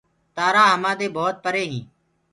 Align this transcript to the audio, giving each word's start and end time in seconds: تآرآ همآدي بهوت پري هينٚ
تآرآ 0.35 0.63
همآدي 0.73 1.07
بهوت 1.15 1.35
پري 1.43 1.63
هينٚ 1.71 1.85